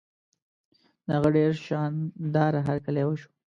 [1.05, 1.93] د هغه ډېر شان
[2.35, 3.29] داره هرکلی وشو.